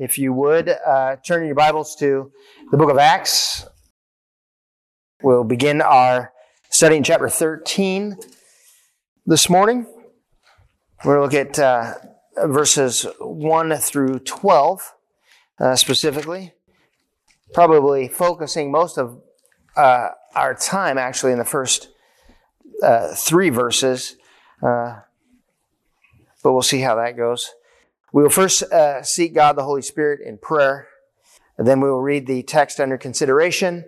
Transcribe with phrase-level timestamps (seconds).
[0.00, 2.32] If you would, uh, turn your Bibles to
[2.70, 3.66] the book of Acts.
[5.22, 6.32] We'll begin our
[6.70, 8.16] study in chapter 13
[9.26, 9.84] this morning.
[11.04, 14.94] We're going to look at uh, verses 1 through 12
[15.58, 16.54] uh, specifically,
[17.52, 19.20] probably focusing most of
[19.76, 21.90] uh, our time actually in the first
[22.82, 24.16] uh, three verses,
[24.62, 25.00] uh,
[26.42, 27.50] but we'll see how that goes.
[28.12, 30.88] We will first uh, seek God the Holy Spirit in prayer,
[31.56, 33.84] and then we will read the text under consideration,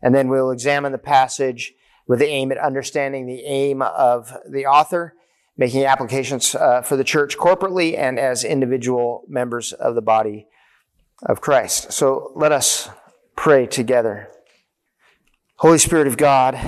[0.00, 1.74] and then we'll examine the passage
[2.06, 5.14] with the aim at understanding the aim of the author,
[5.56, 10.46] making applications uh, for the church corporately and as individual members of the body
[11.24, 11.92] of Christ.
[11.92, 12.90] So let us
[13.36, 14.28] pray together.
[15.56, 16.58] Holy Spirit of God,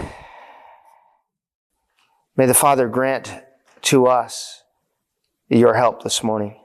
[2.37, 3.33] may the Father grant
[3.83, 4.63] to us
[5.49, 6.61] your help this morning.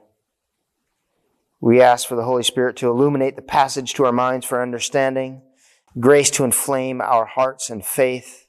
[1.62, 5.42] We ask for the Holy Spirit to illuminate the passage to our minds for understanding,
[6.00, 8.48] grace to inflame our hearts and faith.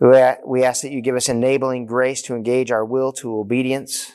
[0.00, 4.12] We ask that you give us enabling grace to engage our will to obedience.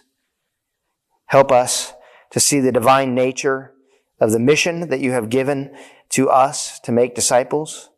[1.28, 1.94] Help us
[2.32, 3.74] to see the divine nature
[4.20, 5.72] of the mission that you have given
[6.10, 7.92] to us to make disciples.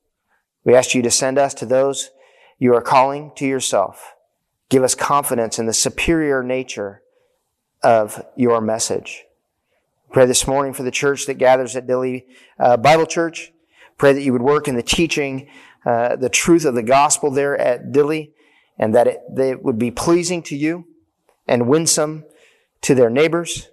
[0.65, 2.09] We ask you to send us to those
[2.59, 4.13] you are calling to yourself.
[4.67, 7.01] Give us confidence in the superior nature
[7.81, 9.23] of your message.
[10.11, 12.25] Pray this morning for the church that gathers at Dilley
[12.59, 13.53] uh, Bible Church.
[13.97, 15.47] Pray that you would work in the teaching,
[15.85, 18.33] uh, the truth of the gospel there at Dilley,
[18.77, 20.85] and that it, that it would be pleasing to you
[21.47, 22.25] and winsome
[22.81, 23.69] to their neighbors.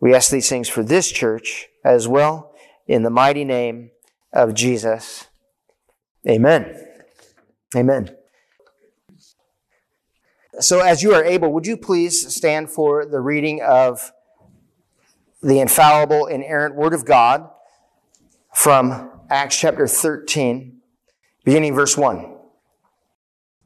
[0.00, 2.54] We ask these things for this church as well,
[2.86, 3.90] in the mighty name
[4.32, 5.26] of Jesus.
[6.26, 6.82] Amen.
[7.76, 8.16] Amen.
[10.60, 14.12] So, as you are able, would you please stand for the reading of
[15.42, 17.48] the infallible, inerrant Word of God
[18.52, 20.80] from Acts chapter 13,
[21.44, 22.34] beginning verse 1.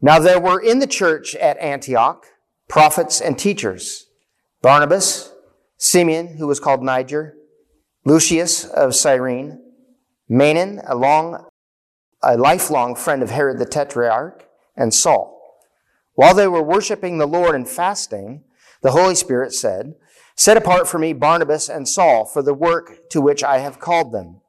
[0.01, 2.27] Now there were in the church at Antioch
[2.69, 4.07] prophets and teachers
[4.61, 5.33] Barnabas,
[5.77, 7.35] Simeon, who was called Niger,
[8.05, 9.61] Lucius of Cyrene,
[10.31, 11.47] Manaen, a, long,
[12.23, 14.47] a lifelong friend of Herod the Tetrarch,
[14.77, 15.41] and Saul.
[16.15, 18.45] While they were worshiping the Lord and fasting,
[18.83, 19.95] the Holy Spirit said,
[20.37, 24.13] Set apart for me Barnabas and Saul for the work to which I have called
[24.13, 24.41] them.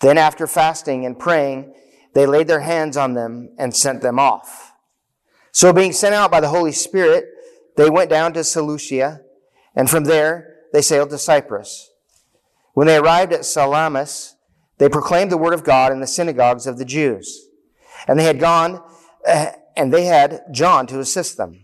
[0.00, 1.74] Then, after fasting and praying,
[2.14, 4.72] they laid their hands on them and sent them off.
[5.52, 7.26] So, being sent out by the Holy Spirit,
[7.76, 9.20] they went down to Seleucia,
[9.74, 11.90] and from there they sailed to Cyprus.
[12.74, 14.34] When they arrived at Salamis,
[14.78, 17.48] they proclaimed the word of God in the synagogues of the Jews.
[18.06, 18.82] And they had gone,
[19.26, 21.63] uh, and they had John to assist them.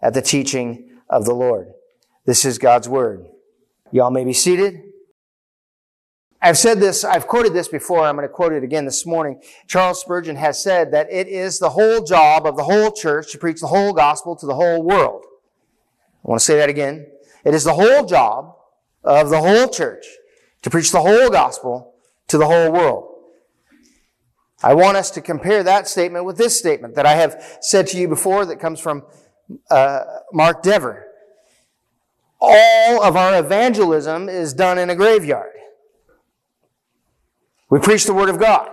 [0.00, 1.68] at the teaching of the Lord.
[2.24, 3.26] This is God's word.
[3.92, 4.82] Y'all may be seated.
[6.42, 9.40] I've said this, I've quoted this before, I'm going to quote it again this morning.
[9.66, 13.38] Charles Spurgeon has said that it is the whole job of the whole church to
[13.38, 15.24] preach the whole gospel to the whole world.
[16.24, 17.06] I want to say that again.
[17.44, 18.54] It is the whole job
[19.02, 20.04] of the whole church
[20.62, 21.94] to preach the whole gospel
[22.28, 23.12] to the whole world.
[24.62, 27.98] I want us to compare that statement with this statement that I have said to
[27.98, 29.04] you before that comes from
[29.70, 31.06] uh, Mark Dever.
[32.40, 35.52] All of our evangelism is done in a graveyard.
[37.70, 38.70] We preach the Word of God.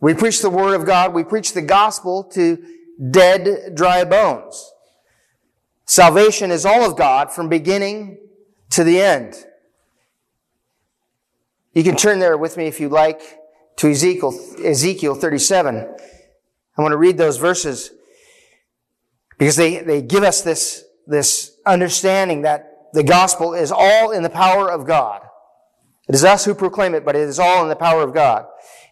[0.00, 1.12] We preach the Word of God.
[1.12, 2.62] We preach the gospel to
[3.10, 4.72] dead, dry bones.
[5.84, 8.18] Salvation is all of God from beginning
[8.70, 9.46] to the end.
[11.72, 13.20] You can turn there with me if you like
[13.76, 15.76] to Ezekiel, Ezekiel 37.
[16.76, 17.92] I want to read those verses
[19.38, 24.30] because they, they give us this, this understanding that the gospel is all in the
[24.30, 25.22] power of God.
[26.08, 28.46] It is us who proclaim it, but it is all in the power of God.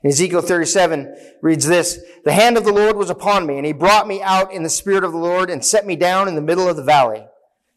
[0.05, 4.07] Ezekiel 37 reads this, The hand of the Lord was upon me, and he brought
[4.07, 6.69] me out in the spirit of the Lord and set me down in the middle
[6.69, 7.27] of the valley.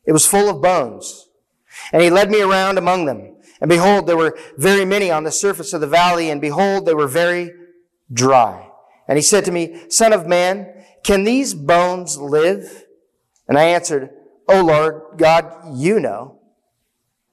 [0.05, 1.29] It was full of bones.
[1.91, 3.37] And he led me around among them.
[3.61, 6.93] And behold, there were very many on the surface of the valley, and behold, they
[6.93, 7.51] were very
[8.11, 8.69] dry.
[9.07, 12.85] And he said to me, Son of man, can these bones live?
[13.47, 14.09] And I answered,
[14.47, 16.39] O Lord God, you know.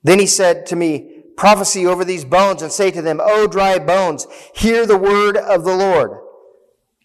[0.03, 3.79] Then he said to me, Prophecy over these bones and say to them, O dry
[3.79, 6.19] bones, hear the word of the Lord.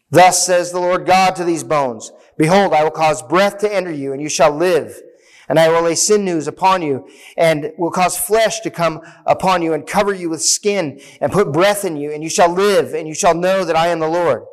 [0.09, 3.91] Thus says the Lord God to these bones, Behold, I will cause breath to enter
[3.91, 5.01] you, and you shall live.
[5.49, 9.73] And I will lay sinews upon you, and will cause flesh to come upon you,
[9.73, 13.07] and cover you with skin, and put breath in you, and you shall live, and
[13.07, 14.43] you shall know that I am the Lord.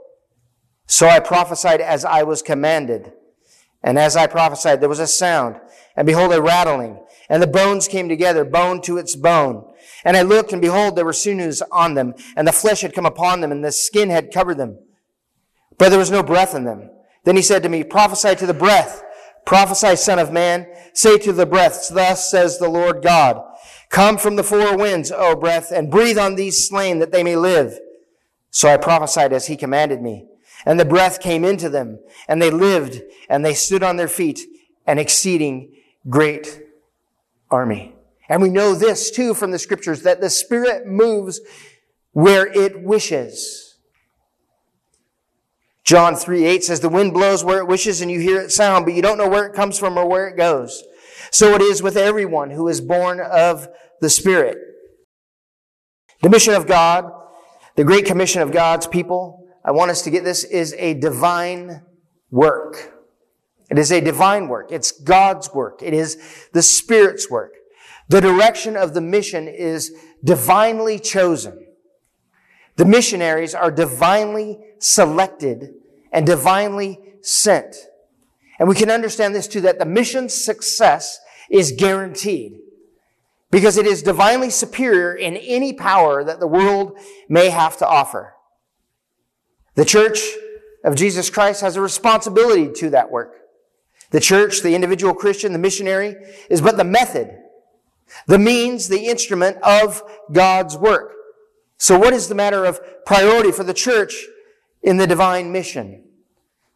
[0.88, 3.12] So I prophesied as I was commanded.
[3.82, 5.61] And as I prophesied, there was a sound,
[5.94, 6.99] and behold, a rattling,
[7.29, 9.73] and the bones came together, bone to its bone.
[10.05, 13.06] And I looked, and behold, there were sinews on them, and the flesh had come
[13.06, 14.79] upon them, and the skin had covered them.
[15.79, 16.90] But there was no breath in them.
[17.25, 19.05] Then he said to me, Prophesy to the breath.
[19.46, 20.67] Prophesy, son of man.
[20.93, 23.40] Say to the breath, Thus says the Lord God.
[23.90, 27.37] Come from the four winds, O breath, and breathe on these slain that they may
[27.37, 27.79] live.
[28.50, 30.28] So I prophesied as he commanded me.
[30.67, 34.41] And the breath came into them, and they lived, and they stood on their feet,
[34.87, 35.75] an exceeding
[36.09, 36.63] great
[37.51, 37.95] army.
[38.29, 41.41] And we know this too from the scriptures that the Spirit moves
[42.13, 43.77] where it wishes.
[45.85, 48.85] John 3 8 says, The wind blows where it wishes and you hear it sound,
[48.85, 50.85] but you don't know where it comes from or where it goes.
[51.31, 53.69] So it is with everyone who is born of
[54.01, 54.59] the Spirit.
[56.21, 57.11] The mission of God,
[57.77, 61.82] the great commission of God's people, I want us to get this, is a divine
[62.31, 62.91] work.
[63.70, 64.73] It is a divine work.
[64.73, 65.82] It's God's work.
[65.82, 67.53] It is the Spirit's work.
[68.09, 69.93] The direction of the mission is
[70.25, 71.67] divinely chosen.
[72.76, 75.75] The missionaries are divinely selected
[76.12, 77.76] and divinely sent.
[78.59, 82.53] And we can understand this too, that the mission's success is guaranteed
[83.50, 86.99] because it is divinely superior in any power that the world
[87.29, 88.32] may have to offer.
[89.79, 90.19] The church
[90.83, 93.37] of Jesus Christ has a responsibility to that work.
[94.11, 96.17] The church, the individual Christian, the missionary
[96.51, 97.31] is but the method,
[98.27, 100.03] the means, the instrument of
[100.33, 101.13] God's work.
[101.77, 104.27] So what is the matter of priority for the church
[104.83, 106.03] in the divine mission?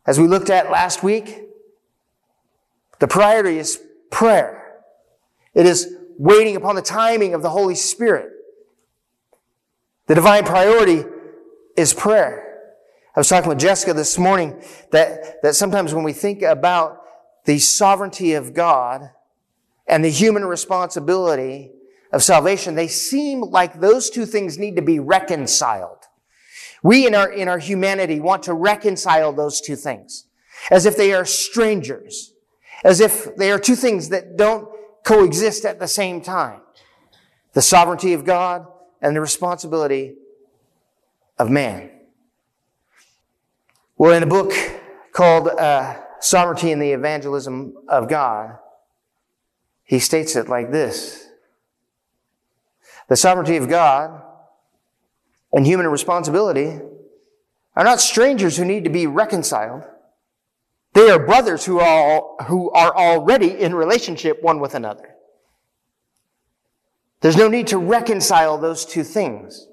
[0.07, 1.41] As we looked at last week,
[3.01, 3.83] the priority is
[4.13, 4.77] prayer.
[5.55, 8.31] It is waiting upon the timing of the Holy Spirit.
[10.07, 11.03] The divine priority
[11.77, 12.42] is prayer.
[13.15, 17.03] I was talking with Jessica this morning that, that sometimes when we think about
[17.45, 19.11] the sovereignty of God
[19.87, 21.73] and the human responsibility
[22.11, 25.99] of salvation, they seem like those two things need to be reconciled.
[26.83, 30.27] We in our, in our humanity want to reconcile those two things
[30.71, 32.33] as if they are strangers,
[32.83, 34.69] as if they are two things that don't
[35.05, 36.61] coexist at the same time.
[37.53, 38.67] The sovereignty of God
[39.03, 40.15] and the responsibility
[41.39, 41.92] of man.
[44.03, 44.53] Well, in a book
[45.13, 48.59] called uh, sovereignty and the evangelism of God,
[49.85, 51.29] he states it like this.
[53.09, 54.21] The sovereignty of God
[55.53, 56.81] and human responsibility
[57.77, 59.85] are not strangers who need to be reconciled.
[60.95, 65.15] They are brothers who are, who are already in relationship one with another.
[67.21, 69.69] There's no need to reconcile those two things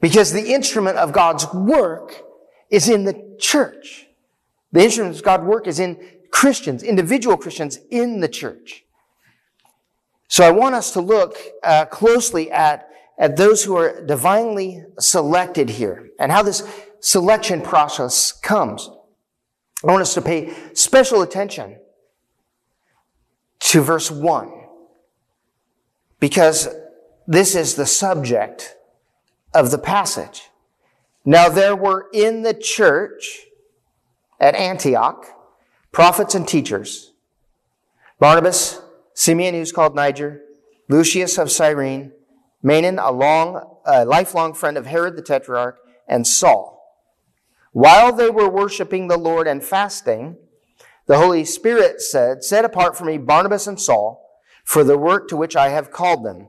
[0.00, 2.24] because the instrument of God's work
[2.70, 4.06] is in the church.
[4.72, 5.98] The instruments of God's work is in
[6.30, 8.84] Christians, individual Christians in the church.
[10.28, 15.70] So I want us to look uh, closely at, at those who are divinely selected
[15.70, 16.68] here and how this
[17.00, 18.90] selection process comes.
[19.84, 21.78] I want us to pay special attention
[23.60, 24.52] to verse 1
[26.18, 26.68] because
[27.26, 28.76] this is the subject
[29.54, 30.50] of the passage.
[31.28, 33.46] Now there were in the church
[34.38, 35.26] at Antioch,
[35.90, 37.12] prophets and teachers.
[38.20, 38.80] Barnabas,
[39.12, 40.40] Simeon, who's called Niger,
[40.88, 42.12] Lucius of Cyrene,
[42.64, 46.80] Manaen, a long, a lifelong friend of Herod the Tetrarch, and Saul.
[47.72, 50.36] While they were worshiping the Lord and fasting,
[51.06, 54.22] the Holy Spirit said, Set apart for me Barnabas and Saul
[54.64, 56.48] for the work to which I have called them.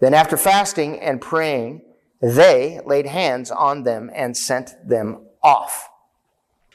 [0.00, 1.82] Then after fasting and praying,
[2.20, 5.88] they laid hands on them and sent them off.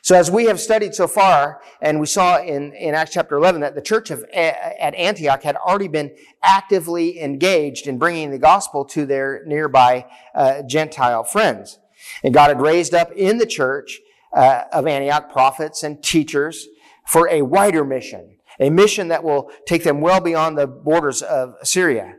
[0.04, 3.62] So as we have studied so far, and we saw in, in Acts chapter 11
[3.62, 8.84] that the church of, at Antioch had already been actively engaged in bringing the gospel
[8.86, 11.80] to their nearby uh, Gentile friends.
[12.22, 14.02] And God had raised up in the church
[14.34, 16.68] uh, of Antioch prophets and teachers
[17.08, 21.56] for a wider mission, a mission that will take them well beyond the borders of
[21.64, 22.16] Syria.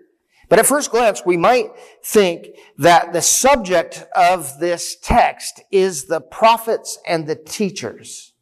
[0.48, 1.70] But at first glance, we might
[2.04, 2.48] think
[2.78, 8.32] that the subject of this text is the prophets and the teachers.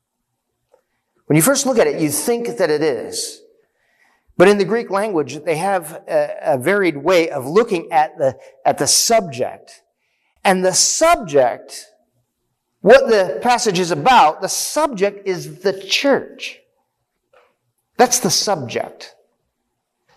[1.27, 3.43] When you first look at it, you think that it is.
[4.37, 8.37] But in the Greek language, they have a, a varied way of looking at the,
[8.65, 9.83] at the subject.
[10.45, 11.87] And the subject,
[12.81, 16.59] what the passage is about, the subject is the church.
[17.97, 19.15] That's the subject.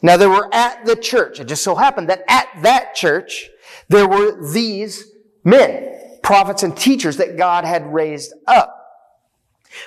[0.05, 1.39] Now they were at the church.
[1.39, 3.49] It just so happened that at that church,
[3.89, 5.11] there were these
[5.43, 8.71] men, prophets and teachers that God had raised up.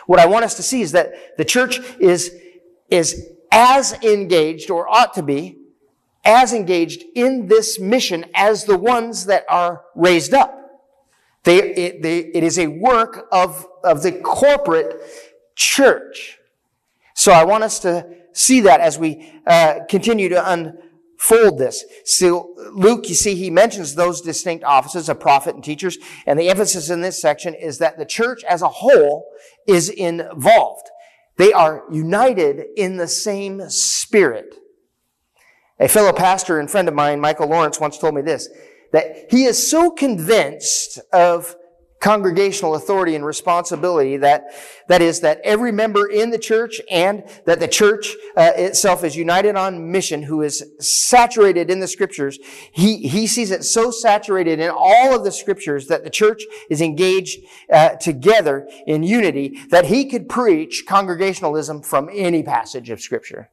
[0.06, 2.34] What I want us to see is that the church is,
[2.90, 5.58] is as engaged or ought to be
[6.24, 10.82] as engaged in this mission as the ones that are raised up.
[11.44, 15.00] They, it, they, it is a work of, of the corporate
[15.54, 16.40] church.
[17.14, 21.84] So I want us to see that as we uh, continue to unfold this.
[22.04, 26.48] So Luke, you see, he mentions those distinct offices of prophet and teachers, and the
[26.48, 29.28] emphasis in this section is that the church as a whole
[29.66, 30.88] is involved.
[31.36, 34.56] They are united in the same spirit.
[35.80, 38.48] A fellow pastor and friend of mine, Michael Lawrence, once told me this,
[38.92, 41.54] that he is so convinced of
[42.00, 44.54] congregational authority and responsibility that
[44.88, 49.16] that is that every member in the church and that the church uh, itself is
[49.16, 52.38] united on mission who is saturated in the scriptures.
[52.72, 56.80] He he sees it so saturated in all of the scriptures that the church is
[56.80, 57.40] engaged
[57.72, 63.50] uh, together in unity that he could preach congregationalism from any passage of scripture.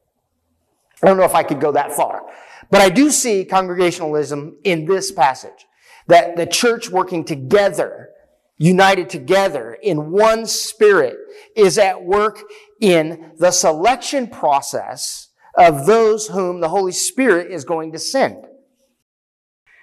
[1.02, 2.22] I don't know if i could go that far
[2.70, 5.66] but i do see congregationalism in this passage
[6.06, 8.10] that the church working together
[8.58, 11.16] united together in one spirit
[11.54, 12.42] is at work
[12.80, 18.46] in the selection process of those whom the Holy Spirit is going to send.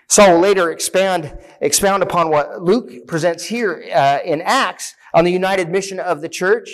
[0.07, 5.31] Saul will later expand, expound upon what Luke presents here uh, in Acts on the
[5.31, 6.69] united mission of the church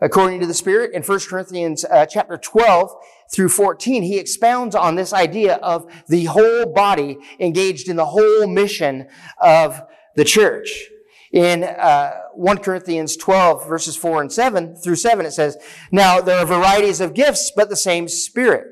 [0.00, 0.92] according to the Spirit.
[0.92, 2.92] In 1 Corinthians uh, chapter 12
[3.32, 8.46] through 14, he expounds on this idea of the whole body engaged in the whole
[8.46, 9.82] mission of
[10.14, 10.90] the church
[11.32, 15.56] in uh, 1 Corinthians 12, verses 4 and 7 through 7, it says,
[15.90, 18.64] Now there are varieties of gifts, but the same Spirit.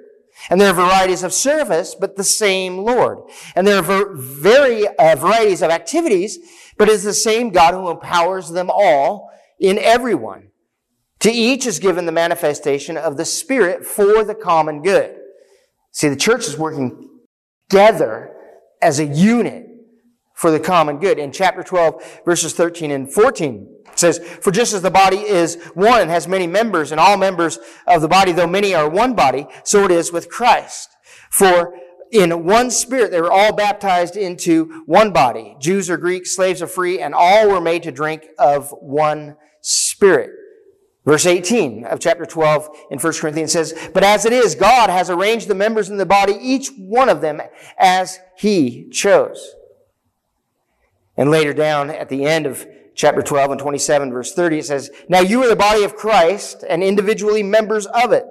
[0.50, 3.18] And there are varieties of service, but the same Lord.
[3.54, 6.38] And there are ver- very uh, varieties of activities,
[6.76, 10.48] but it is the same God who empowers them all in everyone.
[11.20, 15.16] To each is given the manifestation of the Spirit for the common good.
[15.92, 17.08] See, the church is working
[17.70, 18.34] together
[18.82, 19.63] as a unit
[20.44, 21.18] for the common good.
[21.18, 25.54] In chapter 12, verses 13 and 14, it says, For just as the body is
[25.72, 29.14] one and has many members, and all members of the body, though many are one
[29.14, 30.90] body, so it is with Christ.
[31.30, 31.74] For
[32.12, 35.56] in one spirit they were all baptized into one body.
[35.60, 40.28] Jews or Greeks, slaves or free, and all were made to drink of one spirit.
[41.06, 45.08] Verse 18 of chapter 12 in 1 Corinthians says, But as it is, God has
[45.08, 47.40] arranged the members in the body, each one of them
[47.78, 49.54] as he chose.
[51.16, 54.90] And later down at the end of chapter 12 and 27 verse 30, it says,
[55.08, 58.24] Now you are the body of Christ and individually members of it.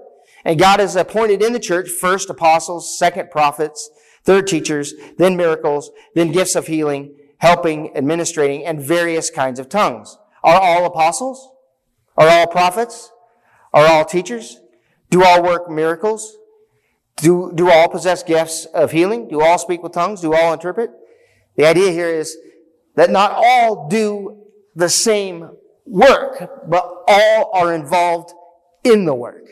[0.46, 3.90] And God has appointed in the church first apostles, second prophets,
[4.24, 10.18] third teachers, then miracles, then gifts of healing, helping, administrating, and various kinds of tongues.
[10.44, 11.50] Are all apostles?
[12.18, 13.12] Are all prophets?
[13.74, 14.60] Are all teachers?
[15.10, 16.38] Do all work miracles?
[17.18, 19.28] Do, do all possess gifts of healing?
[19.28, 20.22] Do all speak with tongues?
[20.22, 20.92] Do all interpret?
[21.56, 22.36] The idea here is
[22.96, 24.44] that not all do
[24.76, 25.50] the same
[25.86, 28.34] work, but all are involved
[28.84, 29.46] in the work.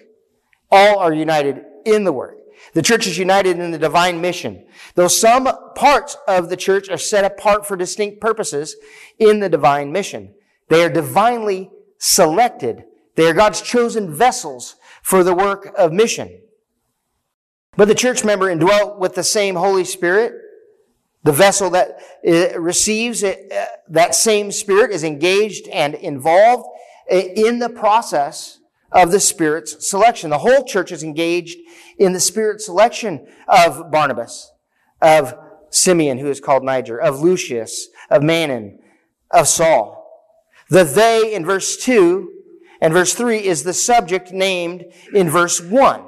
[0.72, 2.38] All are united in the work.
[2.74, 4.66] The church is united in the divine mission.
[4.96, 8.76] Though some parts of the church are set apart for distinct purposes
[9.20, 10.34] in the divine mission,
[10.70, 12.84] they are divinely selected.
[13.16, 16.40] They are God's chosen vessels for the work of mission.
[17.76, 20.34] But the church member indwelt with the same Holy Spirit
[21.24, 21.98] the vessel that
[22.28, 23.36] uh, receives uh,
[23.90, 26.68] that same Spirit is engaged and involved
[27.12, 28.60] uh, in the process
[28.92, 30.30] of the Spirit's selection.
[30.30, 31.60] The whole church is engaged
[31.98, 34.52] in the Spirit's selection of Barnabas,
[35.02, 35.34] of
[35.70, 38.78] Simeon, who is called Niger, of Lucius, of Manaen,
[39.32, 39.98] of Saul.
[40.70, 42.30] The they in verse 2
[42.82, 46.04] and verse 3 is the subject named in verse 1.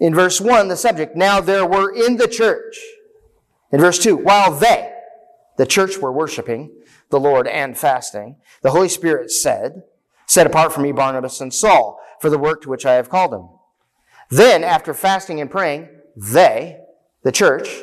[0.00, 2.78] In verse 1, the subject, now there were in the church.
[3.72, 4.92] In verse 2, while they,
[5.56, 6.70] the church, were worshiping
[7.10, 9.82] the Lord and fasting, the Holy Spirit said,
[10.26, 13.32] Set apart for me Barnabas and Saul for the work to which I have called
[13.32, 13.48] them.
[14.30, 16.78] Then, after fasting and praying, they,
[17.22, 17.82] the church,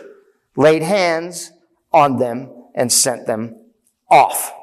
[0.56, 1.52] laid hands
[1.92, 3.56] on them and sent them
[4.10, 4.54] off.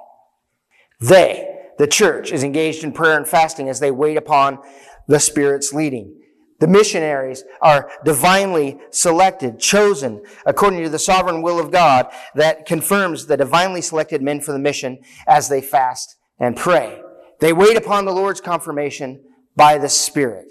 [1.00, 4.58] They, the church, is engaged in prayer and fasting as they wait upon
[5.06, 6.20] the Spirit's leading.
[6.58, 13.26] The missionaries are divinely selected, chosen according to the sovereign will of God that confirms
[13.26, 17.00] the divinely selected men for the mission as they fast and pray.
[17.40, 19.22] They wait upon the Lord's confirmation
[19.54, 20.46] by the Spirit.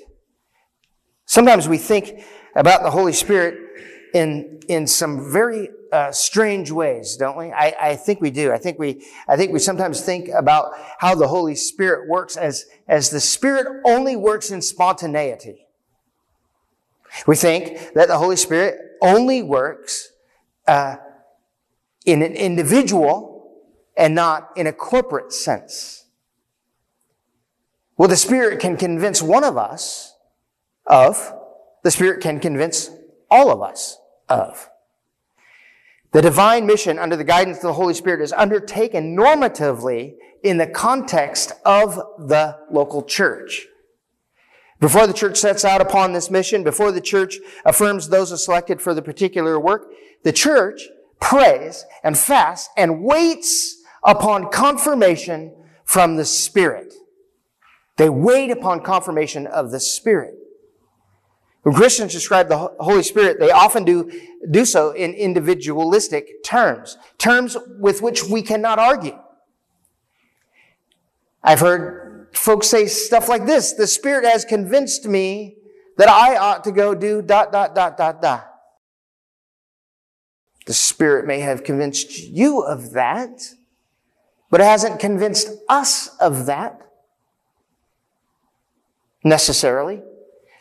[1.25, 2.23] Sometimes we think
[2.55, 3.57] about the Holy Spirit
[4.13, 7.51] in, in some very uh, strange ways, don't we?
[7.51, 8.51] I, I think we do.
[8.51, 12.65] I think we, I think we sometimes think about how the Holy Spirit works as,
[12.87, 15.64] as the Spirit only works in spontaneity.
[17.27, 20.11] We think that the Holy Spirit only works
[20.67, 20.97] uh,
[22.05, 23.51] in an individual
[23.97, 26.05] and not in a corporate sense.
[27.97, 30.13] Well, the Spirit can convince one of us
[30.85, 31.33] of,
[31.83, 32.91] the Spirit can convince
[33.31, 34.69] all of us of.
[36.11, 40.67] The divine mission under the guidance of the Holy Spirit is undertaken normatively in the
[40.67, 43.67] context of the local church.
[44.79, 48.93] Before the church sets out upon this mission, before the church affirms those selected for
[48.93, 49.91] the particular work,
[50.23, 50.81] the church
[51.19, 55.55] prays and fasts and waits upon confirmation
[55.85, 56.93] from the Spirit.
[57.97, 60.35] They wait upon confirmation of the Spirit.
[61.63, 64.11] When Christians describe the Holy Spirit, they often do,
[64.51, 69.17] do so in individualistic terms, terms with which we cannot argue.
[71.41, 72.04] I've heard
[72.37, 73.73] folks say stuff like this.
[73.73, 75.57] The Spirit has convinced me
[75.97, 78.51] that I ought to go do dot, dot, dot, dot, dot.
[80.65, 83.53] The Spirit may have convinced you of that,
[84.49, 86.81] but it hasn't convinced us of that
[89.23, 90.01] necessarily.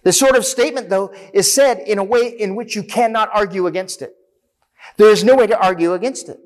[0.03, 3.67] This sort of statement, though, is said in a way in which you cannot argue
[3.67, 4.15] against it.
[4.99, 6.39] There is no way to argue against it.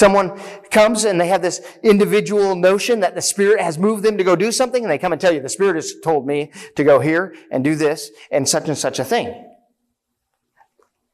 [0.00, 4.24] Someone comes and they have this individual notion that the Spirit has moved them to
[4.24, 6.84] go do something, and they come and tell you, the Spirit has told me to
[6.84, 9.28] go here and do this and such and such a thing.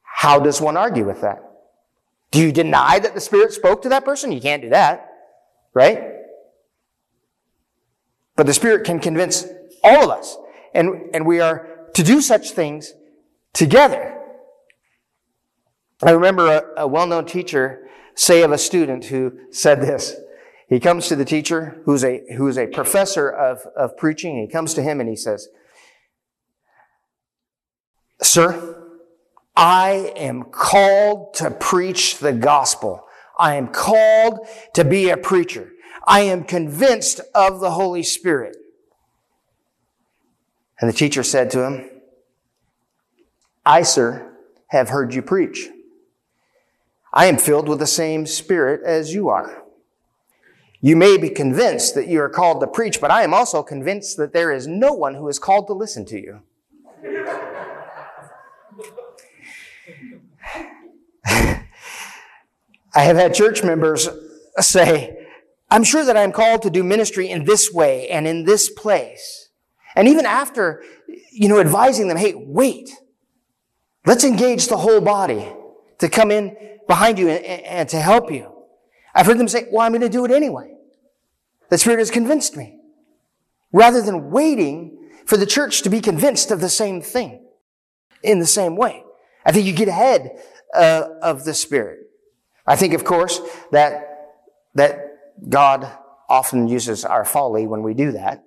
[0.03, 1.39] How does one argue with that?
[2.31, 4.31] Do you deny that the Spirit spoke to that person?
[4.31, 5.09] You can't do that,
[5.73, 6.01] right?
[8.37, 9.45] But the Spirit can convince
[9.83, 10.37] all of us.
[10.73, 12.93] And, and we are to do such things
[13.51, 14.17] together.
[16.01, 17.83] I remember a, a well-known teacher
[18.17, 20.15] say of a student who said this.
[20.67, 24.37] He comes to the teacher who's a, who's a professor of, of preaching.
[24.41, 25.47] He comes to him and he says,
[28.21, 28.83] Sir,
[29.55, 33.05] I am called to preach the gospel.
[33.39, 34.39] I am called
[34.73, 35.71] to be a preacher.
[36.05, 38.57] I am convinced of the Holy Spirit.
[40.81, 41.89] And the teacher said to him,
[43.65, 44.33] I, sir,
[44.67, 45.69] have heard you preach.
[47.17, 49.63] I am filled with the same spirit as you are.
[50.81, 54.17] You may be convinced that you are called to preach, but I am also convinced
[54.17, 56.41] that there is no one who is called to listen to you.
[61.25, 61.63] I
[62.93, 64.07] have had church members
[64.59, 65.25] say,
[65.71, 69.49] I'm sure that I'm called to do ministry in this way and in this place.
[69.95, 70.83] And even after,
[71.31, 72.91] you know, advising them, hey, wait,
[74.05, 75.51] let's engage the whole body
[75.97, 76.55] to come in
[76.87, 78.51] behind you and, and to help you.
[79.13, 80.73] I've heard them say, well, I'm going to do it anyway.
[81.69, 82.79] The Spirit has convinced me.
[83.71, 87.45] Rather than waiting for the church to be convinced of the same thing
[88.23, 89.03] in the same way.
[89.45, 90.41] I think you get ahead
[90.73, 91.99] uh, of the Spirit.
[92.65, 94.37] I think, of course, that,
[94.75, 94.99] that
[95.49, 95.89] God
[96.29, 98.43] often uses our folly when we do that.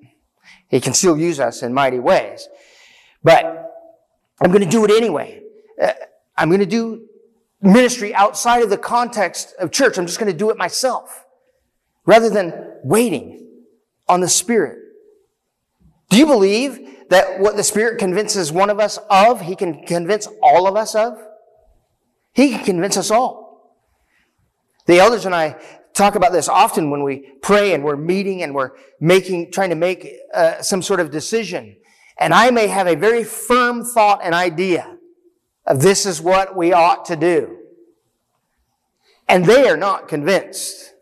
[0.68, 2.48] He can still use us in mighty ways.
[3.22, 3.44] But
[4.40, 5.42] I'm going to do it anyway.
[5.80, 5.92] Uh,
[6.36, 7.06] I'm going to do
[7.62, 9.98] ministry outside of the context of church.
[9.98, 11.24] I'm just going to do it myself
[12.06, 13.46] rather than waiting
[14.08, 14.78] on the Spirit.
[16.08, 20.26] Do you believe that what the Spirit convinces one of us of, He can convince
[20.42, 21.18] all of us of?
[22.32, 23.76] He can convince us all.
[24.86, 25.60] The elders and I
[25.92, 29.76] talk about this often when we pray and we're meeting and we're making, trying to
[29.76, 31.76] make uh, some sort of decision.
[32.18, 34.96] And I may have a very firm thought and idea
[35.74, 37.58] this is what we ought to do.
[39.28, 40.92] And they are not convinced.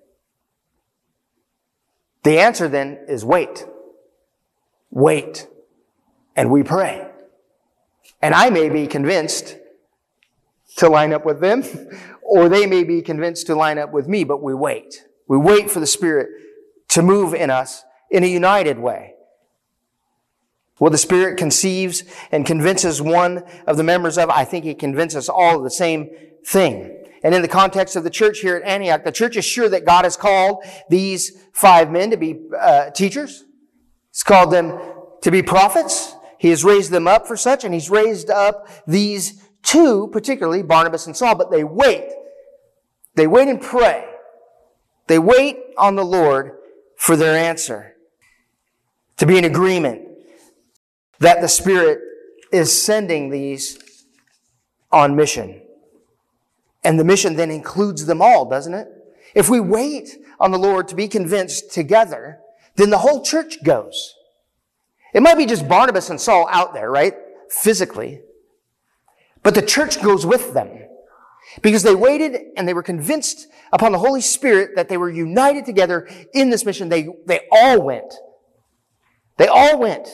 [2.25, 3.67] The answer then is wait.
[4.91, 5.47] Wait.
[6.37, 7.09] And we pray.
[8.21, 9.57] And I may be convinced
[10.77, 11.65] to line up with them,
[12.23, 15.05] or they may be convinced to line up with me, but we wait.
[15.27, 16.29] We wait for the Spirit
[16.89, 19.15] to move in us in a united way.
[20.81, 25.29] Well, the Spirit conceives and convinces one of the members of, I think He convinces
[25.29, 26.11] all of the same
[26.45, 27.05] thing.
[27.23, 29.85] And in the context of the church here at Antioch, the church is sure that
[29.85, 33.45] God has called these five men to be uh, teachers.
[34.13, 34.79] He's called them
[35.23, 36.15] to be prophets.
[36.39, 41.07] He has raised them up for such, and He's raised up these two, particularly Barnabas
[41.07, 42.09] and Saul, but they wait.
[43.17, 44.05] They wait and pray.
[45.09, 46.53] They wait on the Lord
[46.97, 47.97] for their answer.
[49.17, 50.09] To be in agreement
[51.21, 52.01] that the Spirit
[52.53, 53.79] is sending these
[54.91, 55.63] on mission.
[56.85, 58.89] And the mission then includes them all, doesn't it?
[59.35, 62.39] If we wait on the Lord to be convinced together,
[62.77, 64.15] then the whole church goes.
[65.13, 67.15] It might be just Barnabas and Saul out there, right?
[67.51, 68.21] Physically.
[69.43, 70.85] But the church goes with them.
[71.63, 75.65] Because they waited and they were convinced upon the Holy Spirit that they were united
[75.65, 76.89] together in this mission.
[76.89, 78.15] They, they all went.
[79.39, 80.09] They all went.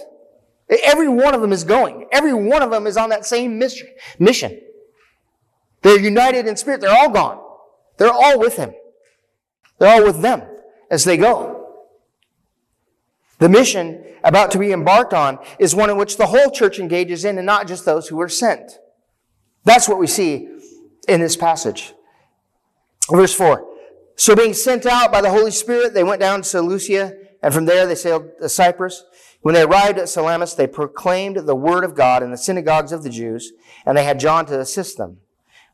[0.69, 2.09] Every one of them is going.
[2.11, 4.61] Every one of them is on that same mission.
[5.83, 6.81] They're united in spirit.
[6.81, 7.41] They're all gone.
[7.99, 8.73] They're all with him.
[9.79, 10.43] They're all with them
[10.91, 11.83] as they go.
[13.39, 17.25] The mission about to be embarked on is one in which the whole church engages
[17.25, 18.79] in and not just those who are sent.
[19.65, 20.49] That's what we see
[21.07, 21.93] in this passage.
[23.11, 23.71] Verse 4.
[24.17, 27.67] So being sent out by the Holy Spirit, they went down to Seleucia, and from
[27.67, 29.05] there they sailed to Cyprus.
[29.45, 33.03] When they arrived at Salamis, they proclaimed the word of God in the synagogues of
[33.03, 33.53] the Jews,
[33.85, 35.19] and they had John to assist them.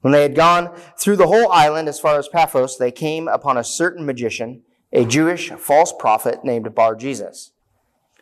[0.01, 3.57] When they had gone through the whole island as far as Paphos, they came upon
[3.57, 7.53] a certain magician, a Jewish false prophet named Bar Jesus.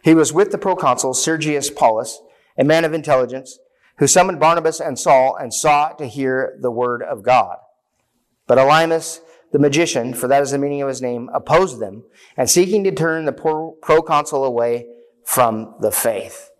[0.03, 2.21] He was with the proconsul Sergius Paulus,
[2.59, 3.59] a man of intelligence,
[3.97, 7.57] who summoned Barnabas and Saul and sought to hear the word of God.
[8.47, 9.21] But Elymas,
[9.53, 12.05] the magician, for that is the meaning of his name, opposed them,
[12.37, 14.85] and seeking to turn the proconsul away
[15.29, 16.51] from the faith.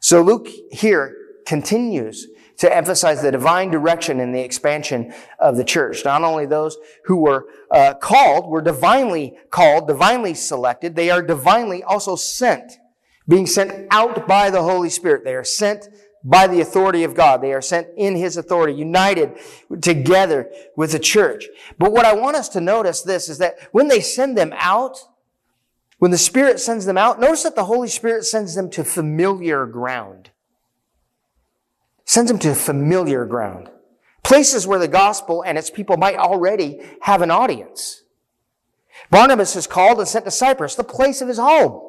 [0.00, 6.06] So Luke here continues to emphasize the divine direction and the expansion of the church.
[6.06, 11.82] Not only those who were uh, called were divinely called, divinely selected, they are divinely
[11.82, 12.78] also sent,
[13.28, 15.22] being sent out by the Holy Spirit.
[15.22, 15.90] They are sent
[16.24, 17.42] by the authority of God.
[17.42, 19.36] They are sent in His authority, united
[19.82, 21.44] together with the church.
[21.76, 24.96] But what I want us to notice this is that when they send them out,
[25.98, 29.66] when the Spirit sends them out, notice that the Holy Spirit sends them to familiar
[29.66, 30.30] ground.
[32.04, 33.68] Sends them to familiar ground.
[34.22, 38.04] Places where the gospel and its people might already have an audience.
[39.10, 41.82] Barnabas is called and sent to Cyprus, the place of his home.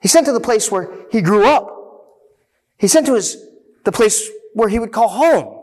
[0.00, 1.76] He's sent to the place where he grew up.
[2.78, 3.36] He sent to his,
[3.84, 5.62] the place where he would call home.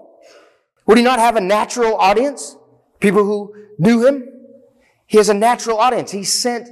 [0.86, 2.56] Would he not have a natural audience?
[3.00, 4.28] People who knew him?
[5.08, 6.12] He has a natural audience.
[6.12, 6.70] He sent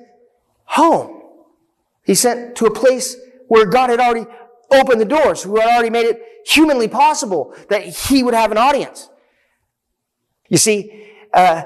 [0.66, 1.22] home.
[2.04, 3.16] He sent to a place
[3.48, 4.30] where God had already
[4.72, 8.58] opened the doors, who had already made it humanly possible that he would have an
[8.58, 9.10] audience.
[10.50, 11.64] You see, uh,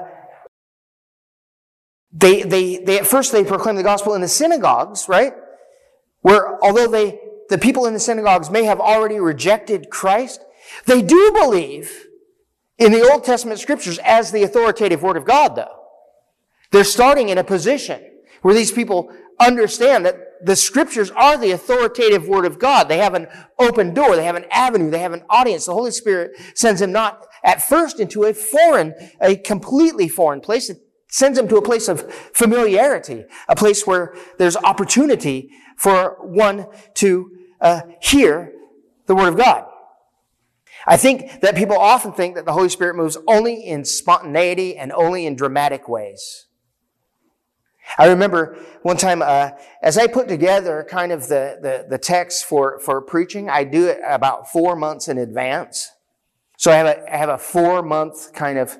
[2.12, 5.34] they, they, they, at first they proclaimed the gospel in the synagogues, right?
[6.22, 7.18] Where although they
[7.50, 10.44] the people in the synagogues may have already rejected Christ,
[10.86, 12.06] they do believe
[12.78, 15.79] in the Old Testament scriptures as the authoritative word of God, though.
[16.70, 18.00] They're starting in a position
[18.42, 22.88] where these people understand that the scriptures are the authoritative word of God.
[22.88, 23.26] They have an
[23.58, 24.16] open door.
[24.16, 24.90] They have an avenue.
[24.90, 25.66] They have an audience.
[25.66, 30.70] The Holy Spirit sends them not at first into a foreign, a completely foreign place.
[30.70, 30.78] It
[31.08, 37.30] sends them to a place of familiarity, a place where there's opportunity for one to
[37.60, 38.52] uh, hear
[39.06, 39.66] the Word of God.
[40.86, 44.92] I think that people often think that the Holy Spirit moves only in spontaneity and
[44.92, 46.46] only in dramatic ways.
[47.98, 49.50] I remember one time, uh,
[49.82, 53.86] as I put together kind of the, the, the text for, for preaching, I do
[53.86, 55.90] it about four months in advance.
[56.58, 58.76] So I have a, I have a four month kind of,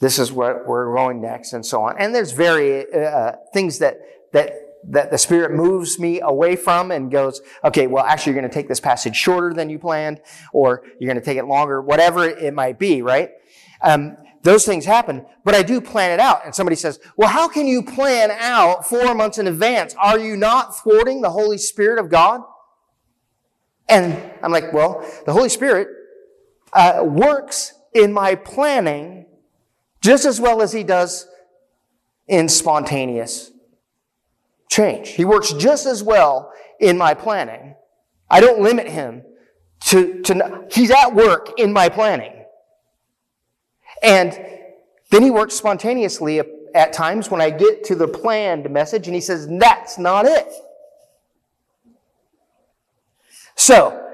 [0.00, 1.96] this is what we're going next and so on.
[1.98, 3.98] And there's very, uh, things that,
[4.32, 4.52] that
[4.88, 8.54] that the Spirit moves me away from and goes, okay, well, actually, you're going to
[8.54, 10.20] take this passage shorter than you planned,
[10.52, 13.30] or you're going to take it longer, whatever it might be, right?
[13.82, 16.44] Um, those things happen, but I do plan it out.
[16.44, 19.94] And somebody says, well, how can you plan out four months in advance?
[19.98, 22.40] Are you not thwarting the Holy Spirit of God?
[23.88, 25.88] And I'm like, well, the Holy Spirit
[26.72, 29.26] uh, works in my planning
[30.00, 31.26] just as well as he does
[32.26, 33.50] in spontaneous
[34.70, 35.10] change.
[35.10, 37.74] He works just as well in my planning.
[38.30, 39.22] I don't limit him
[39.86, 42.39] to, to, he's at work in my planning.
[44.02, 44.38] And
[45.10, 46.40] then he works spontaneously
[46.74, 50.48] at times when I get to the planned message and he says, that's not it.
[53.56, 54.08] So,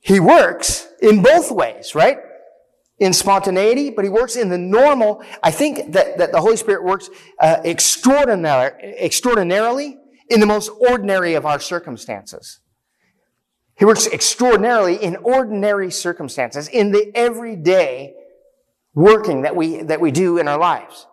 [0.00, 2.18] he works in both ways, right?
[2.98, 5.22] In spontaneity, but he works in the normal.
[5.42, 9.98] I think that, that the Holy Spirit works uh, extraordinarily
[10.28, 12.60] in the most ordinary of our circumstances.
[13.78, 18.14] He works extraordinarily in ordinary circumstances, in the everyday
[18.96, 21.06] working that we, that we do in our lives.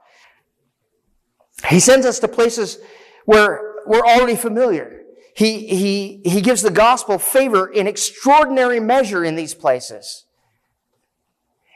[1.67, 2.79] He sends us to places
[3.25, 5.01] where we're already familiar.
[5.35, 10.25] He, he, he gives the gospel favor in extraordinary measure in these places.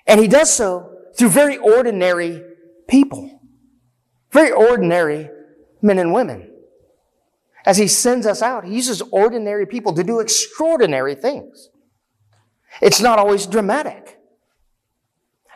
[0.08, 2.42] And he does so through very ordinary
[2.88, 3.42] people.
[4.32, 5.30] Very ordinary
[5.82, 6.54] men and women.
[7.66, 11.70] As he sends us out, he uses ordinary people to do extraordinary things.
[12.82, 14.17] It's not always dramatic.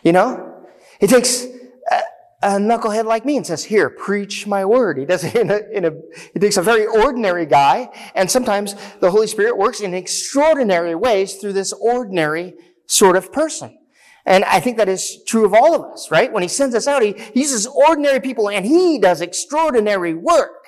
[0.04, 0.66] You know?
[1.00, 1.46] He takes
[1.92, 2.02] a,
[2.44, 4.98] a knucklehead like me and says, here, preach my word.
[4.98, 5.92] He does it in a, in a,
[6.34, 11.36] he takes a very ordinary guy, and sometimes the Holy Spirit works in extraordinary ways
[11.36, 12.54] through this ordinary
[12.86, 13.78] sort of person.
[14.26, 16.32] And I think that is true of all of us, right?
[16.32, 20.66] When he sends us out, he, he uses ordinary people and he does extraordinary work.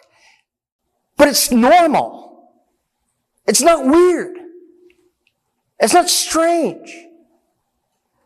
[1.18, 2.50] But it's normal.
[3.46, 4.38] It's not weird.
[5.80, 6.92] It's not strange.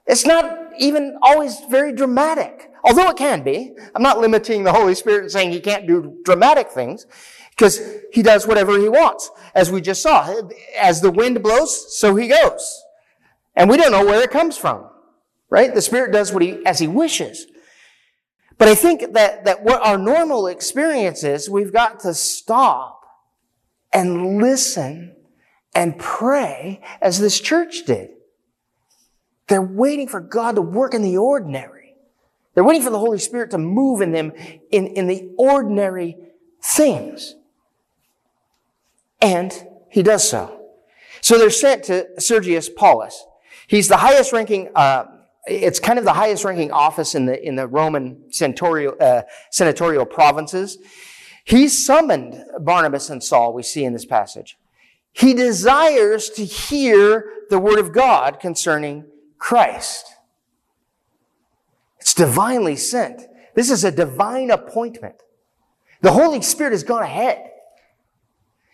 [0.07, 2.71] It's not even always very dramatic.
[2.83, 3.73] Although it can be.
[3.93, 7.05] I'm not limiting the Holy Spirit and saying he can't do dramatic things
[7.49, 7.81] because
[8.13, 9.29] he does whatever he wants.
[9.53, 10.41] As we just saw,
[10.79, 12.83] as the wind blows, so he goes.
[13.55, 14.87] And we don't know where it comes from.
[15.49, 15.73] Right?
[15.73, 17.47] The Spirit does what he, as he wishes.
[18.57, 23.01] But I think that, that what our normal experience is, we've got to stop
[23.93, 25.15] and listen
[25.75, 28.09] and pray as this church did.
[29.47, 31.95] They're waiting for God to work in the ordinary.
[32.53, 34.33] They're waiting for the Holy Spirit to move in them
[34.71, 36.17] in, in the ordinary
[36.63, 37.36] things.
[39.21, 39.53] And
[39.89, 40.65] he does so.
[41.21, 43.25] So they're sent to Sergius Paulus.
[43.67, 45.05] He's the highest ranking, uh,
[45.45, 50.05] it's kind of the highest ranking office in the, in the Roman senatorial, uh, senatorial
[50.05, 50.77] provinces.
[51.43, 54.57] He summoned Barnabas and Saul, we see in this passage.
[55.13, 59.05] He desires to hear the word of God concerning
[59.38, 60.06] Christ.
[62.00, 63.21] It's divinely sent.
[63.54, 65.15] This is a divine appointment.
[66.02, 67.52] The Holy Spirit has gone ahead.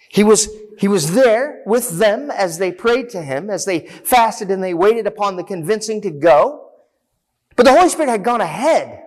[0.10, 4.52] He was, he was there with them as they prayed to him, as they fasted
[4.52, 6.70] and they waited upon the convincing to go.
[7.56, 9.04] But the Holy Spirit had gone ahead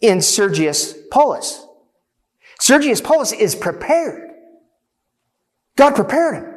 [0.00, 1.66] in Sergius Paulus.
[2.60, 4.30] Sergius Paulus is prepared.
[5.76, 6.54] God prepared him.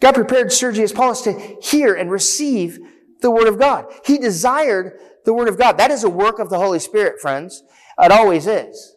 [0.00, 2.78] God prepared Sergius Paulus to hear and receive
[3.20, 3.86] the Word of God.
[4.04, 5.78] He desired the Word of God.
[5.78, 7.62] That is a work of the Holy Spirit, friends.
[7.98, 8.96] It always is.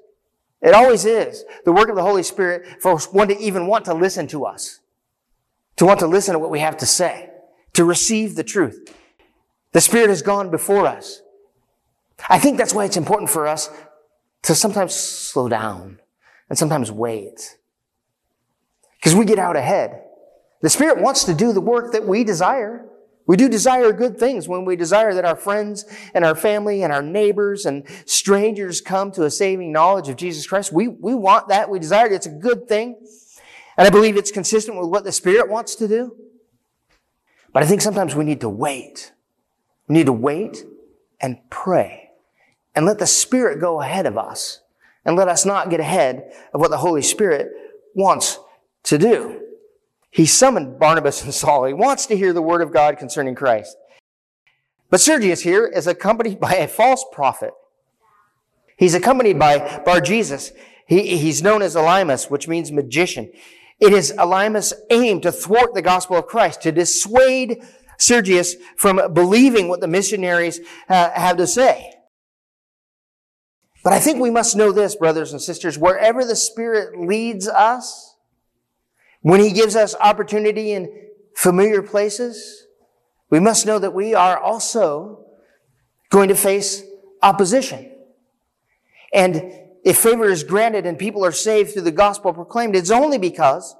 [0.62, 3.93] It always is the work of the Holy Spirit for one to even want to
[3.93, 4.82] listen to us,
[5.77, 7.29] to want to listen to what we have to say,
[7.73, 8.93] to receive the truth.
[9.71, 11.21] The Spirit has gone before us.
[12.27, 13.69] I think that's why it's important for us
[14.41, 15.99] to sometimes slow down
[16.49, 17.58] and sometimes wait.
[18.97, 20.03] Because we get out ahead.
[20.62, 22.86] The Spirit wants to do the work that we desire.
[23.29, 26.91] We do desire good things when we desire that our friends and our family and
[26.91, 30.73] our neighbors and strangers come to a saving knowledge of Jesus Christ.
[30.73, 31.69] We, we want that.
[31.69, 32.13] We desire it.
[32.13, 32.99] It's a good thing.
[33.77, 36.15] And I believe it's consistent with what the Spirit wants to do.
[37.53, 39.11] But I think sometimes we need to wait
[39.87, 40.65] we need to wait
[41.21, 42.09] and pray
[42.73, 44.61] and let the Spirit go ahead of us
[45.05, 47.51] and let us not get ahead of what the Holy Spirit
[47.93, 48.39] wants
[48.85, 49.48] to do.
[50.11, 51.65] He summoned Barnabas and Saul.
[51.65, 53.77] He wants to hear the word of God concerning Christ.
[54.89, 57.51] But Sergius here is accompanied by a false prophet.
[58.77, 60.51] He's accompanied by Bar Jesus.
[60.87, 63.31] He, he's known as Elymas, which means magician.
[63.79, 67.61] It is Elymas' aim to thwart the gospel of Christ, to dissuade
[67.99, 71.93] Sergius from believing what the missionaries uh, have to say.
[73.83, 78.08] But I think we must know this, brothers and sisters, wherever the Spirit leads us,
[79.21, 82.65] when He gives us opportunity in familiar places,
[83.29, 85.25] we must know that we are also
[86.10, 86.84] going to face
[87.21, 87.91] opposition.
[89.13, 89.53] And
[89.84, 93.75] if favor is granted and people are saved through the gospel proclaimed, it's only because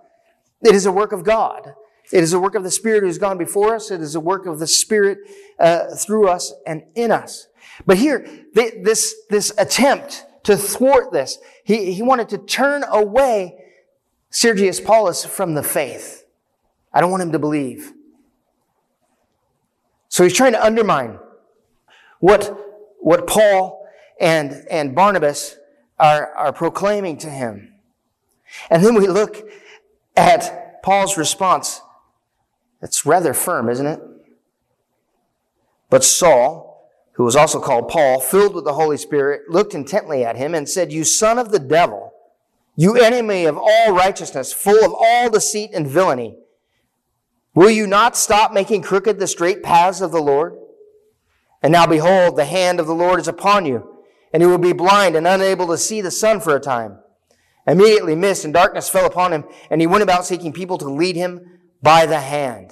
[0.62, 1.73] it is a work of God.
[2.12, 3.91] It is a work of the Spirit who's gone before us.
[3.91, 5.19] It is a work of the Spirit
[5.60, 7.47] uh, through us and in us.
[7.86, 13.59] But here, this, this attempt to thwart this, he, he wanted to turn away
[14.29, 16.25] Sergius Paulus from the faith.
[16.93, 17.93] I don't want him to believe.
[20.07, 21.19] So he's trying to undermine
[22.19, 22.57] what,
[22.99, 23.87] what Paul
[24.19, 25.57] and, and Barnabas
[25.97, 27.73] are, are proclaiming to him.
[28.69, 29.49] And then we look
[30.15, 31.81] at Paul's response.
[32.81, 34.01] It's rather firm, isn't it?
[35.89, 40.37] But Saul, who was also called Paul, filled with the Holy Spirit, looked intently at
[40.37, 42.09] him and said, You son of the devil,
[42.79, 46.37] you enemy of all righteousness, full of all deceit and villainy,
[47.53, 50.53] will you not stop making crooked the straight paths of the Lord?
[51.61, 54.71] And now behold, the hand of the Lord is upon you, and you will be
[54.71, 56.99] blind and unable to see the sun for a time.
[57.67, 61.17] Immediately mist and darkness fell upon him, and he went about seeking people to lead
[61.17, 62.71] him by the hand.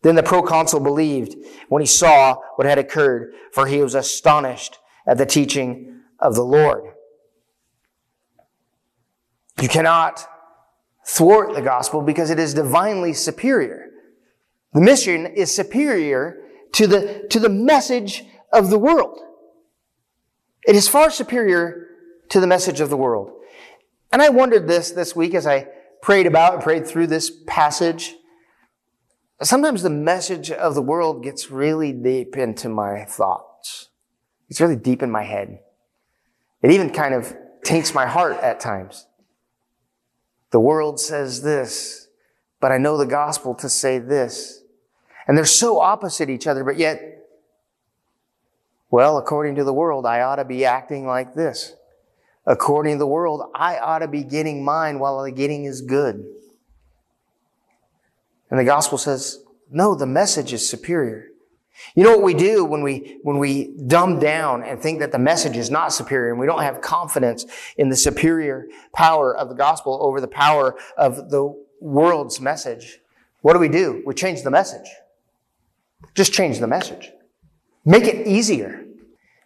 [0.00, 1.36] Then the proconsul believed
[1.68, 6.42] when he saw what had occurred, for he was astonished at the teaching of the
[6.42, 6.94] Lord.
[9.60, 10.26] You cannot
[11.06, 13.90] thwart the gospel because it is divinely superior.
[14.72, 16.42] The mission is superior
[16.72, 19.18] to the, to the message of the world.
[20.66, 21.86] It is far superior
[22.28, 23.32] to the message of the world.
[24.12, 25.68] And I wondered this this week as I
[26.02, 28.14] prayed about and prayed through this passage.
[29.42, 33.88] Sometimes the message of the world gets really deep into my thoughts.
[34.48, 35.60] It's really deep in my head.
[36.62, 39.06] It even kind of taints my heart at times.
[40.50, 42.08] The world says this,
[42.60, 44.62] but I know the gospel to say this.
[45.26, 47.26] And they're so opposite each other, but yet,
[48.90, 51.74] well, according to the world, I ought to be acting like this.
[52.46, 56.24] According to the world, I ought to be getting mine while the getting is good.
[58.48, 61.26] And the gospel says, no, the message is superior.
[61.94, 65.18] You know what we do when we, when we dumb down and think that the
[65.18, 69.54] message is not superior and we don't have confidence in the superior power of the
[69.54, 72.98] gospel over the power of the world's message?
[73.42, 74.02] What do we do?
[74.06, 74.88] We change the message.
[76.14, 77.10] Just change the message.
[77.84, 78.84] Make it easier.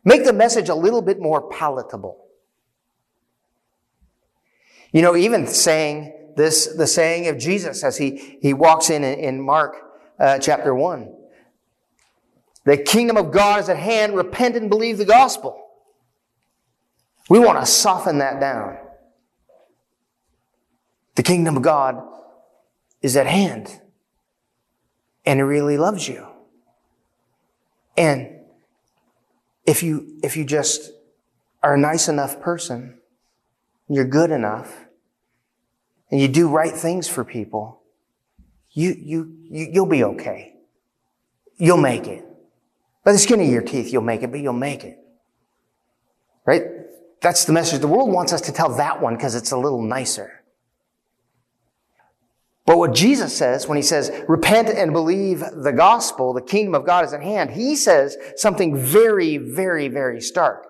[0.04, 2.24] Make the message a little bit more palatable.
[4.92, 9.40] You know, even saying this, the saying of Jesus as he, he walks in in
[9.40, 9.76] Mark
[10.18, 11.14] uh, chapter 1.
[12.64, 14.14] The kingdom of God is at hand.
[14.14, 15.60] Repent and believe the gospel.
[17.28, 18.76] We want to soften that down.
[21.14, 22.02] The kingdom of God
[23.02, 23.80] is at hand.
[25.24, 26.26] And it really loves you.
[27.96, 28.40] And
[29.66, 30.90] if you, if you just
[31.62, 32.98] are a nice enough person,
[33.88, 34.86] you're good enough,
[36.10, 37.82] and you do right things for people,
[38.72, 40.54] you, you, you, you'll be okay.
[41.56, 42.24] You'll make it.
[43.04, 44.98] By the skin of your teeth, you'll make it, but you'll make it.
[46.44, 46.62] Right?
[47.20, 47.80] That's the message.
[47.80, 50.42] The world wants us to tell that one because it's a little nicer.
[52.66, 56.86] But what Jesus says when he says, repent and believe the gospel, the kingdom of
[56.86, 60.66] God is at hand, he says something very, very, very stark.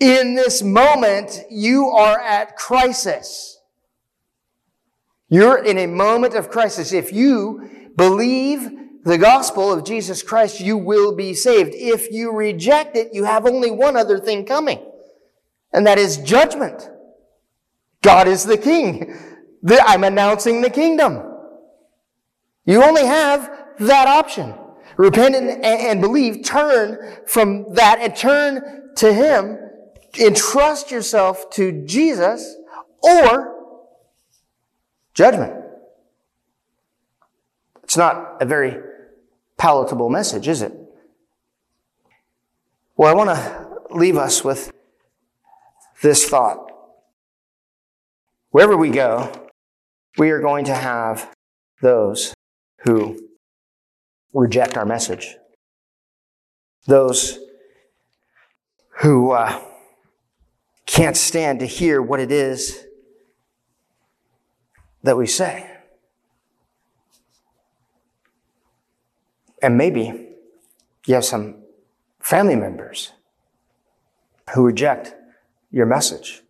[0.00, 3.60] In this moment, you are at crisis.
[5.28, 6.92] You're in a moment of crisis.
[6.92, 8.68] If you believe
[9.06, 11.70] the gospel of Jesus Christ, you will be saved.
[11.74, 14.84] If you reject it, you have only one other thing coming,
[15.72, 16.90] and that is judgment.
[18.02, 19.16] God is the king.
[19.68, 21.22] I'm announcing the kingdom.
[22.64, 24.54] You only have that option.
[24.96, 29.56] Repent and, believe, turn from that and turn to Him,
[30.18, 32.56] entrust yourself to Jesus,
[33.02, 33.54] or
[35.14, 35.62] judgment.
[37.84, 38.82] It's not a very
[39.56, 40.72] palatable message, is it?
[42.96, 44.72] Well, I want to leave us with
[46.02, 46.70] this thought.
[48.50, 49.32] Wherever we go,
[50.18, 51.30] we are going to have
[51.82, 52.34] those
[52.78, 53.28] who
[54.32, 55.36] reject our message.
[56.86, 57.38] Those
[59.00, 59.60] who uh,
[60.86, 62.84] can't stand to hear what it is
[65.02, 65.75] that we say.
[69.66, 70.28] And maybe
[71.06, 71.56] you have some
[72.20, 73.10] family members
[74.54, 75.12] who reject
[75.72, 76.42] your message.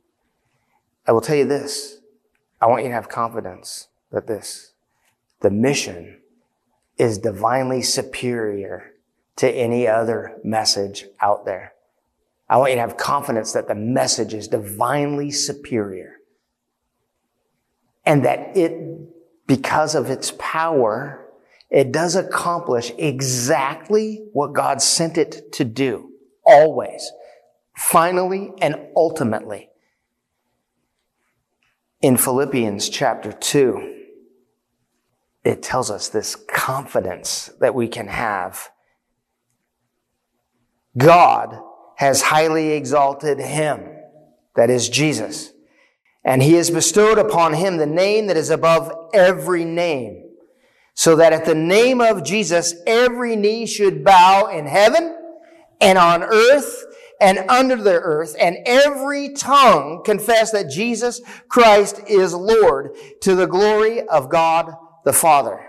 [1.06, 2.02] I will tell you this.
[2.60, 4.74] I want you to have confidence that this,
[5.40, 6.20] the mission
[6.98, 8.92] is divinely superior
[9.36, 11.72] to any other message out there.
[12.50, 16.16] I want you to have confidence that the message is divinely superior
[18.04, 21.25] and that it, because of its power,
[21.70, 26.10] it does accomplish exactly what God sent it to do.
[26.44, 27.10] Always.
[27.76, 29.68] Finally and ultimately.
[32.00, 33.94] In Philippians chapter 2,
[35.44, 38.70] it tells us this confidence that we can have.
[40.96, 41.58] God
[41.96, 43.88] has highly exalted him,
[44.54, 45.52] that is Jesus,
[46.24, 50.25] and he has bestowed upon him the name that is above every name,
[50.96, 55.16] so that at the name of Jesus every knee should bow in heaven
[55.78, 56.86] and on earth
[57.20, 63.46] and under the earth, and every tongue confess that Jesus Christ is Lord to the
[63.46, 64.74] glory of God
[65.04, 65.66] the Father.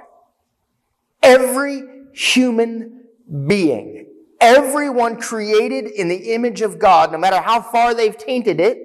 [1.23, 3.05] Every human
[3.47, 4.07] being,
[4.41, 8.77] everyone created in the image of God, no matter how far they've tainted it,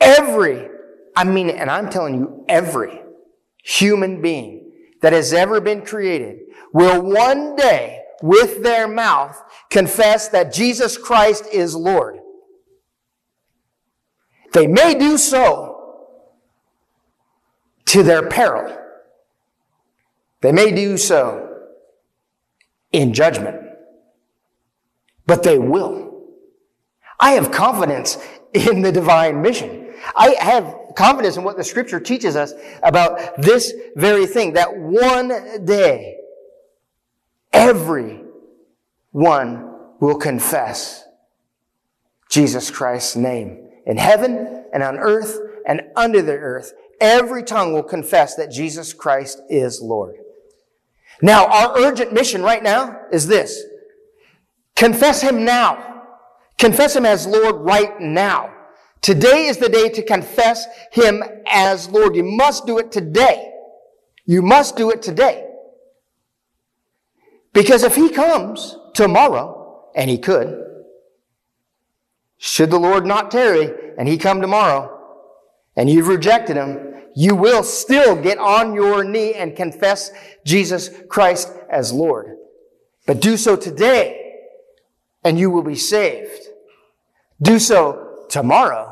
[0.00, 0.68] every,
[1.14, 2.98] I mean, and I'm telling you, every
[3.62, 4.59] human being
[5.00, 6.40] that has ever been created
[6.72, 12.18] will one day, with their mouth, confess that Jesus Christ is Lord.
[14.52, 16.06] They may do so
[17.86, 18.76] to their peril.
[20.42, 21.66] They may do so
[22.92, 23.56] in judgment,
[25.26, 26.24] but they will.
[27.18, 28.18] I have confidence
[28.52, 29.89] in the divine mission.
[30.16, 35.64] I have confidence in what the scripture teaches us about this very thing, that one
[35.64, 36.16] day
[37.52, 38.22] every
[39.10, 41.04] one will confess
[42.30, 46.72] Jesus Christ's name in heaven and on earth and under the earth.
[47.00, 50.16] Every tongue will confess that Jesus Christ is Lord.
[51.22, 53.62] Now, our urgent mission right now is this.
[54.76, 56.04] Confess Him now.
[56.58, 58.49] Confess Him as Lord right now.
[59.02, 62.14] Today is the day to confess Him as Lord.
[62.14, 63.52] You must do it today.
[64.26, 65.46] You must do it today.
[67.52, 70.66] Because if He comes tomorrow, and He could,
[72.38, 74.98] should the Lord not tarry and He come tomorrow,
[75.76, 80.12] and you've rejected Him, you will still get on your knee and confess
[80.44, 82.36] Jesus Christ as Lord.
[83.06, 84.20] But do so today
[85.24, 86.48] and you will be saved.
[87.42, 88.89] Do so tomorrow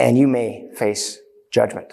[0.00, 1.18] and you may face
[1.52, 1.92] judgment.